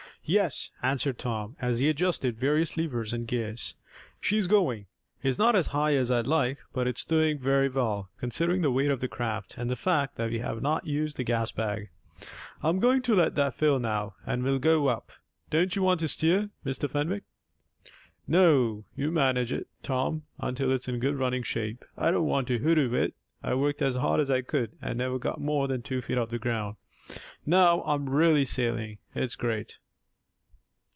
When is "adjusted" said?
1.89-2.39